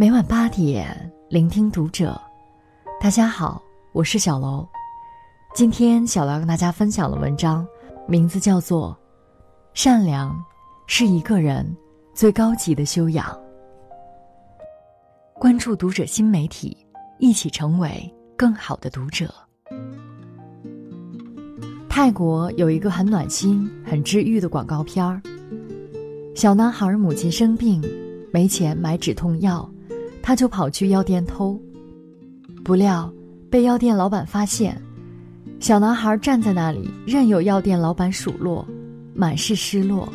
[0.00, 2.18] 每晚八点，聆听读者。
[2.98, 4.66] 大家好，我是小楼。
[5.54, 7.66] 今天小楼跟大家分享的文章，
[8.08, 8.98] 名字叫做
[9.78, 10.34] 《善良
[10.86, 11.76] 是一个人
[12.14, 13.26] 最高级的修养》。
[15.38, 16.74] 关注读者新媒体，
[17.18, 19.30] 一起成为更好的读者。
[21.90, 25.20] 泰国有一个很暖心、很治愈的广告片儿。
[26.34, 27.84] 小男孩母亲生病，
[28.32, 29.70] 没钱买止痛药，
[30.30, 31.60] 他就跑去药店偷。
[32.62, 33.12] 不料
[33.50, 34.80] 被药店老板发现，
[35.58, 38.64] 小男孩站在那里，任由药店老板数落，
[39.12, 40.08] 满是失落。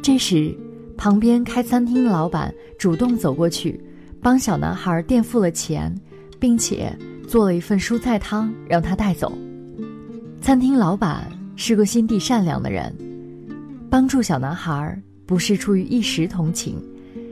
[0.00, 0.56] 这时，
[0.96, 3.82] 旁边开餐厅的老板主动走过去，
[4.20, 5.92] 帮小男孩垫付了钱，
[6.38, 6.96] 并且
[7.26, 9.36] 做了一份蔬菜汤让他带走。
[10.40, 12.94] 餐厅老板是个心地善良的人，
[13.90, 14.96] 帮助小男孩。
[15.26, 16.80] 不是出于一时同情，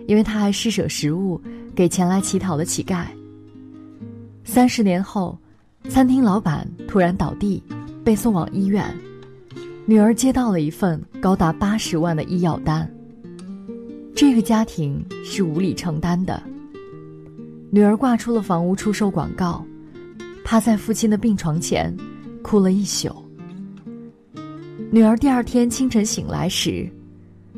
[0.08, 1.40] 因为他还施舍食物
[1.80, 3.06] 给前来乞讨的乞丐。
[4.44, 5.38] 三十年后，
[5.88, 7.62] 餐厅老板突然倒地，
[8.04, 8.94] 被送往医院。
[9.86, 12.86] 女儿接到了一份高达八十万的医药单。
[14.14, 16.42] 这个家庭是无力承担的。
[17.70, 19.64] 女儿挂出了房屋出售广告，
[20.44, 21.96] 趴在父亲的病床前，
[22.42, 23.08] 哭了一宿。
[24.90, 26.86] 女儿第二天清晨醒来时。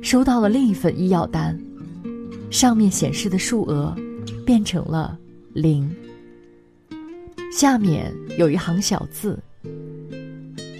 [0.00, 1.60] 收到了另一份医药单，
[2.50, 3.92] 上面显示的数额
[4.44, 5.18] 变成了
[5.52, 5.90] 零。
[7.52, 9.38] 下面有一行小字：“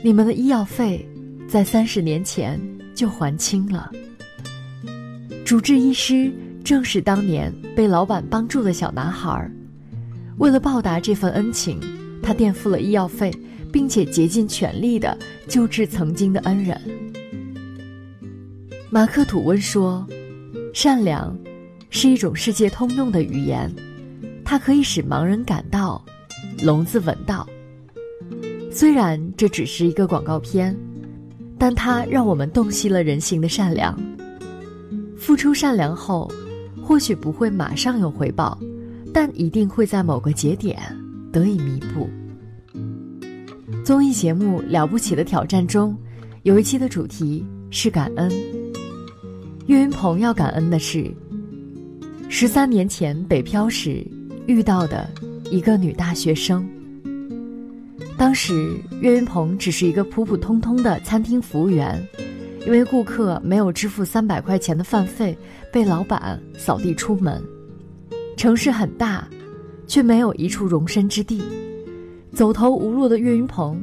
[0.03, 1.07] 你们的医药费
[1.47, 2.59] 在三十年前
[2.95, 3.91] 就还清了。”
[5.45, 6.33] 主治医师
[6.65, 9.51] 正是当年被老板帮助的小男孩，
[10.39, 11.79] 为了报答这份恩情，
[12.23, 13.31] 他垫付了医药费，
[13.71, 16.81] 并且竭尽全力的救治曾经的恩人。
[18.89, 20.07] 马克·吐温说
[20.73, 21.37] ：“善良
[21.95, 23.71] 是一种世界通用的语言，
[24.43, 26.03] 它可以使盲人感到，
[26.63, 27.47] 聋子闻到。
[28.71, 30.75] 虽然这只是一个广告片，
[31.59, 33.95] 但它让我们洞悉了人性的善良。
[35.19, 36.33] 付出善良后，
[36.83, 38.59] 或许不会马上有回报，
[39.13, 40.81] 但一定会在某个节点
[41.31, 42.09] 得以弥补。”
[43.85, 45.95] 综艺节目《了不起的挑战》中，
[46.45, 48.33] 有一期的主题是感恩。
[49.67, 51.13] 岳云鹏要感恩的是，
[52.35, 54.03] 十三年前北漂时
[54.47, 55.07] 遇到的
[55.51, 56.67] 一个女大学生。
[58.17, 62.03] 当时岳云鹏只是一个普普通通的餐厅服务员，
[62.65, 65.37] 因为顾客没有支付三百块钱的饭费，
[65.71, 67.41] 被老板扫地出门。
[68.35, 69.29] 城市很大，
[69.87, 71.43] 却没有一处容身之地，
[72.33, 73.79] 走投无路的岳云鹏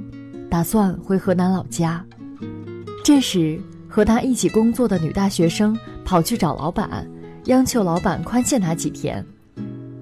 [0.49, 2.03] 打算回河南老家。
[3.03, 3.61] 这时。
[3.91, 7.09] 和他一起工作的女大学生跑去找老板，
[7.49, 9.25] 央求老板宽限他几天，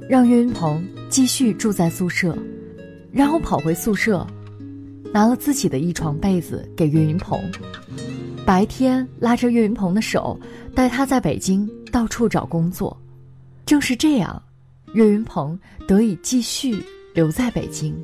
[0.10, 2.38] 让岳云鹏继续住在宿舍，
[3.10, 4.28] 然后跑回宿舍，
[5.14, 7.40] 拿了自己的一床被子给岳云鹏，
[8.46, 10.38] 白天拉着岳云鹏的手，
[10.76, 12.96] 带他在北京到处找工作。
[13.66, 14.42] 正是这样，
[14.94, 15.58] 岳云鹏
[15.88, 17.96] 得以继续留在北京。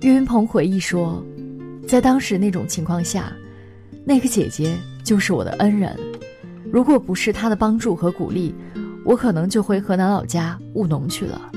[0.00, 1.22] 岳云鹏回忆说，
[1.86, 3.30] 在当时那种情况下。
[4.02, 4.74] 那个姐姐
[5.04, 5.94] 就是我的恩人，
[6.72, 8.54] 如果不是他的帮助和鼓励，
[9.04, 11.50] 我可能就回河南老家务农去了。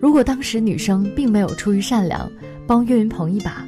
[0.00, 2.30] 如果当时女生并没有出于善良
[2.66, 3.66] 帮岳云鹏一把，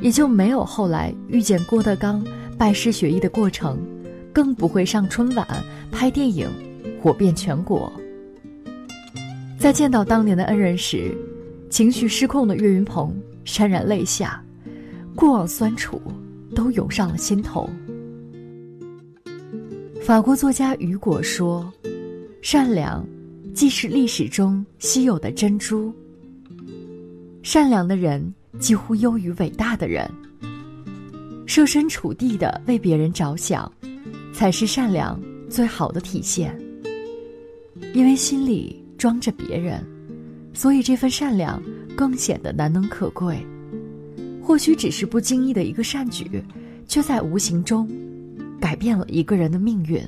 [0.00, 2.24] 也就没有后来遇见郭德纲
[2.56, 3.78] 拜师学艺的过程，
[4.32, 5.46] 更不会上春晚
[5.90, 6.48] 拍电影
[7.00, 7.92] 火遍全国。
[9.58, 11.16] 在见到当年的恩人时，
[11.70, 13.14] 情绪失控的岳云鹏
[13.44, 14.42] 潸然泪下，
[15.14, 16.00] 过往酸楚。
[16.54, 17.66] 都涌上了心头。
[20.04, 21.72] 法国作家雨果说
[22.42, 23.06] ：“善良，
[23.54, 25.94] 既是历史中稀有的珍珠。
[27.44, 30.10] 善良的人几乎优于伟大的人。
[31.46, 33.70] 设身处地的为别人着想，
[34.34, 36.60] 才是善良最好的体现。
[37.94, 39.86] 因为心里装着别人，
[40.52, 41.62] 所以这份善良
[41.96, 43.38] 更显得难能可贵。”
[44.42, 46.42] 或许只是不经意的一个善举，
[46.88, 47.88] 却在无形中
[48.62, 50.00] 改变了一个人的命运。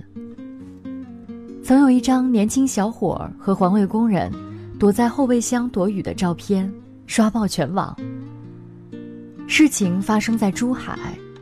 [1.61, 4.31] 曾有一张年轻小伙和环卫工人
[4.79, 6.73] 躲在后备箱躲雨的照片
[7.05, 7.97] 刷爆全网。
[9.49, 10.97] 事情发生在珠海，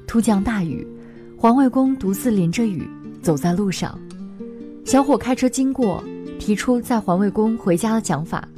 [0.07, 0.87] 突降大雨，
[1.37, 2.89] 环卫工独自淋着雨
[3.21, 3.99] 走在路上，
[4.87, 6.03] 小伙开车经过，
[6.39, 8.49] 提出载环卫工回家的讲法，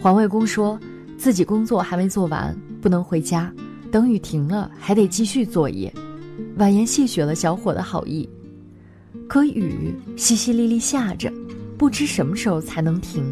[0.00, 0.80] 环卫工说
[1.18, 3.52] 自己工作还没做完，不能回家。
[3.92, 5.92] 等雨停了，还得继续作业，
[6.60, 8.28] 婉言谢绝了小伙的好意。
[9.26, 11.32] 可雨淅淅沥沥下着，
[11.78, 13.24] 不知什么时候才能停。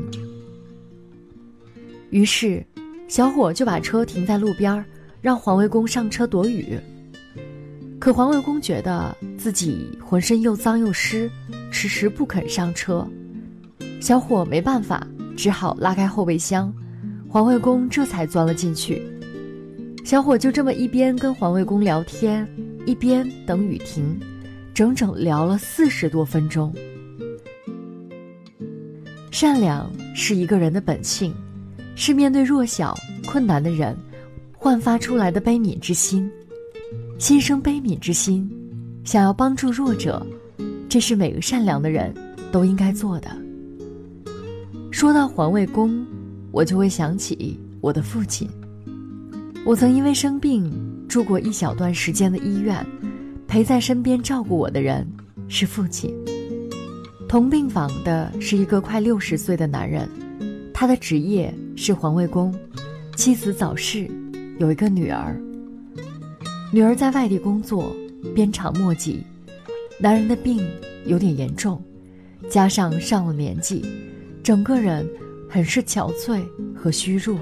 [2.09, 2.65] 于是，
[3.07, 4.83] 小伙就把车停在路边，
[5.21, 6.79] 让环卫工上车躲雨。
[7.99, 11.31] 可环卫工觉得自己浑身又脏又湿，
[11.71, 13.07] 迟迟不肯上车。
[14.01, 16.73] 小伙没办法，只好拉开后备箱，
[17.29, 19.03] 环卫工这才钻了进去。
[20.03, 22.49] 小伙就这么一边跟环卫工聊天，
[22.89, 24.19] 一边等雨停，
[24.73, 26.75] 整整聊了四十多分钟。
[29.31, 31.35] 善良是一个人的本性，
[31.95, 32.97] 是面对弱小、
[33.27, 33.95] 困难的人，
[34.57, 36.31] 焕发出来的悲悯之心。
[37.19, 38.51] 心生悲悯之心，
[39.05, 40.27] 想要帮助弱者，
[40.89, 42.15] 这是每个善良的人
[42.51, 43.29] 都应该做的。
[44.91, 46.07] 说到环卫工，
[46.53, 48.49] 我就会想起我的父亲。
[49.67, 50.73] 我曾因为生病
[51.09, 52.85] 住过一小段时间的医院，
[53.47, 55.07] 陪在身边照顾我的人
[55.49, 56.15] 是父亲。
[57.27, 60.09] 同病房的是一个快六十岁的男人，
[60.73, 62.55] 他的职业是环卫工，
[63.17, 64.09] 妻子早逝，
[64.59, 65.35] 有一个女儿。
[66.71, 67.95] 女儿在外地工作，
[68.35, 69.23] 鞭长莫及，
[69.99, 70.63] 男人的病
[71.07, 71.83] 有点严重，
[72.51, 73.83] 加上上了年纪，
[74.43, 75.09] 整个人
[75.49, 76.43] 很是憔悴
[76.75, 77.39] 和虚弱。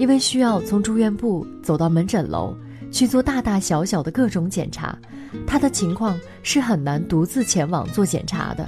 [0.00, 2.56] 因为需要从住院部走到门诊楼
[2.90, 4.98] 去做大大小小的各种检查。
[5.46, 8.66] 他的情况是很难独自前往做检查的，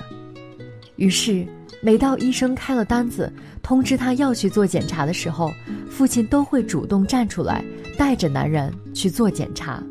[0.96, 1.46] 于是
[1.80, 3.32] 每到医生开了单子
[3.62, 5.50] 通知他要去做检查的时候，
[5.88, 7.64] 父亲都会主动站出来，
[7.96, 9.82] 带着男人去做检查。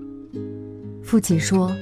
[1.01, 1.75] 父亲说：“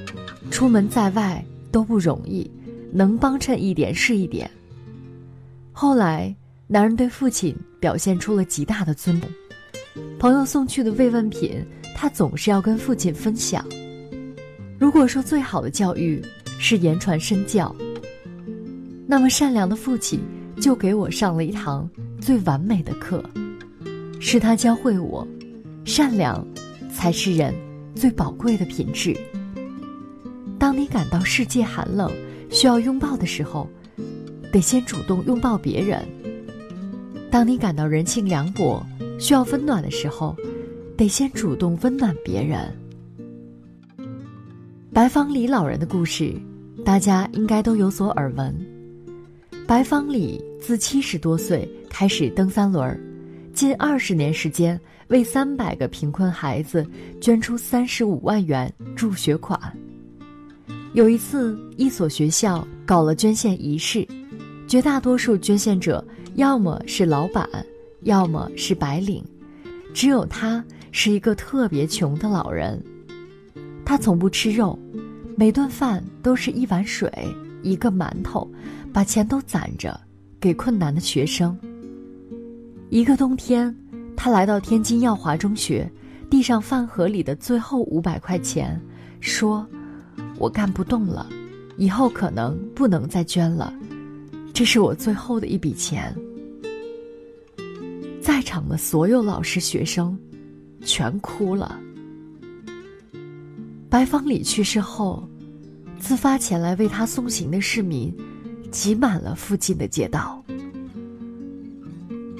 [0.50, 2.50] 出门在外都不容易，
[2.90, 4.50] 能帮衬一点是一点。”
[5.70, 6.34] 后来，
[6.66, 9.30] 男人对父亲表现出了极大的尊重，
[10.18, 11.64] 朋友送去的慰问品，
[11.96, 13.64] 他总是要跟父亲分享。
[14.78, 16.22] 如果说最好的教育
[16.58, 17.74] 是言传身教，
[19.06, 20.20] 那么善良的父亲
[20.60, 21.88] 就给我上了一堂
[22.20, 23.22] 最完美的课，
[24.20, 25.26] 是他教会我，
[25.84, 26.46] 善良
[26.94, 27.54] 才是人
[27.94, 29.16] 最宝贵的品质。
[30.58, 32.10] 当你感到世界寒冷，
[32.50, 33.68] 需要拥抱的时候，
[34.52, 36.00] 得先主动拥抱别人；
[37.30, 38.86] 当你感到人性凉薄，
[39.20, 40.34] 需要温暖的时候，
[40.96, 42.74] 得先主动温暖别人。
[44.92, 46.34] 白方礼老人的故事，
[46.84, 48.52] 大家应该都有所耳闻。
[49.66, 52.98] 白方礼自七十多岁开始蹬三轮，
[53.52, 56.84] 近二十年时间为三百个贫困孩子
[57.20, 59.60] 捐出三十五万元助学款。
[60.94, 64.04] 有一次，一所学校搞了捐献仪式，
[64.66, 66.02] 绝大多数捐献者
[66.36, 67.48] 要么是老板，
[68.02, 69.24] 要么是白领，
[69.92, 72.82] 只有他是一个特别穷的老人。
[73.84, 74.78] 他从不吃肉，
[75.36, 77.12] 每顿饭都是一碗水、
[77.62, 78.48] 一个馒头，
[78.92, 80.00] 把钱都攒着，
[80.38, 81.58] 给困难的学生。
[82.88, 83.74] 一个冬天，
[84.16, 85.90] 他来到天津耀华中学，
[86.30, 88.80] 递上饭盒里的最后五百块钱，
[89.20, 89.66] 说
[90.38, 91.28] ：“我干不动了，
[91.76, 93.74] 以后可能不能再捐了，
[94.52, 96.14] 这是我最后的一笔钱。”
[98.30, 100.16] 在场的所有老师、学生，
[100.84, 101.80] 全哭了。
[103.88, 105.28] 白方礼去世后，
[105.98, 108.16] 自发前来为他送行的市民，
[108.70, 110.40] 挤满了附近的街道。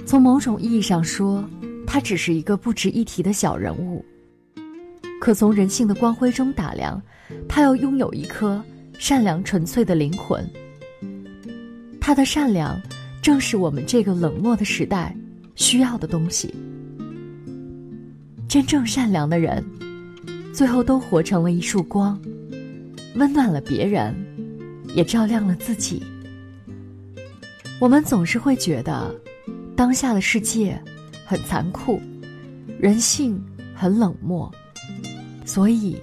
[0.07, 1.45] 从某种意义上说，
[1.89, 4.05] 他只是一个不值一提的小人物。
[5.21, 7.03] 可从人性的光辉中打量，
[7.49, 8.63] 他又拥有一颗
[8.97, 10.49] 善良纯粹的灵魂。
[12.01, 12.81] 他的善良，
[13.21, 15.17] 正是我们这个冷漠的时代
[15.61, 16.53] 需要的东西。
[18.49, 19.65] 真正善良的人。
[20.53, 22.21] 最后都活成了一束光，
[23.15, 24.13] 温暖了别人，
[24.95, 26.03] 也照亮了自己。
[27.81, 29.15] 我们总是会觉得，
[29.77, 30.79] 当下的世界
[31.25, 32.01] 很残酷，
[32.81, 33.41] 人性
[33.75, 34.53] 很冷漠，
[35.47, 35.97] 所以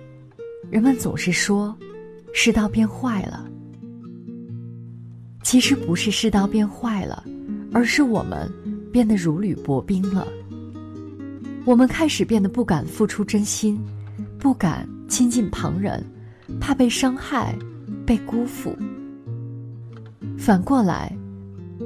[0.71, 1.77] 人们总是说
[2.33, 3.45] 世道变坏了。
[5.43, 7.23] 其实不是世道变坏了，
[7.73, 8.49] 而是我们
[8.97, 10.27] 变得如履薄冰了。
[11.65, 13.79] 我们开始变得不敢付出真心。
[14.39, 16.03] 不敢亲近旁人，
[16.59, 17.55] 怕被伤害、
[18.07, 18.75] 被辜负。
[20.35, 21.15] 反过来，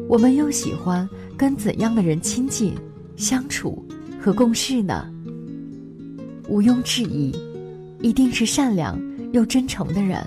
[0.08, 2.74] 我们又喜欢跟怎样的人亲近、
[3.18, 3.86] 相处
[4.18, 5.12] 和共事呢？
[6.48, 7.36] 毋庸置疑，
[8.00, 8.98] 一定是善良
[9.34, 10.26] 又真诚的人。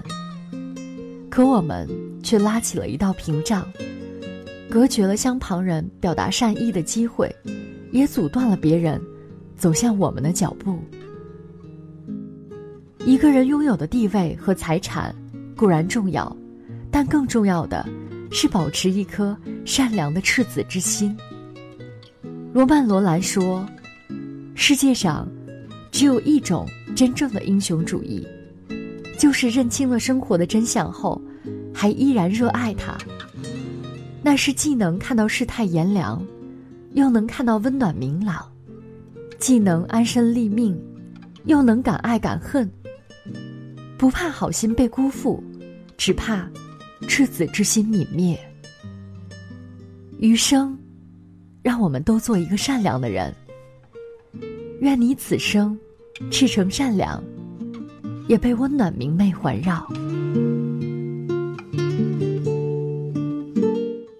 [1.30, 1.88] 可我们
[2.22, 3.66] 却拉起了一道屏障，
[4.74, 7.32] 隔绝了向旁人表达善意的机会，
[7.92, 9.00] 也阻断了别人
[9.54, 10.76] 走向我们的脚步。
[13.06, 15.14] 一个人拥有的地位和财产
[15.56, 16.36] 固然重要，
[16.90, 17.88] 但更重要的
[18.32, 21.16] 是保持一颗善良的赤子之心。
[22.52, 23.64] 罗曼·罗兰说
[24.56, 25.28] ：“世界上
[25.92, 28.26] 只有一种真正的英雄主义，
[29.16, 31.22] 就是认清了生活的真相后，
[31.72, 32.98] 还依然热爱它。
[34.24, 36.26] 那是既能看到世态炎凉，
[36.94, 38.50] 又能看到温暖明朗；
[39.38, 40.74] 既能安身立命，
[41.44, 42.68] 又能敢爱敢恨。
[43.98, 45.44] 不怕好心被辜负，
[45.98, 46.48] 只怕……”
[47.06, 48.38] 赤子之心泯灭，
[50.20, 50.78] 余生，
[51.60, 53.34] 让我们都做一个善良的人。
[54.80, 55.78] 愿你此生
[56.30, 57.22] 赤诚善良，
[58.26, 59.86] 也被温暖明媚环绕。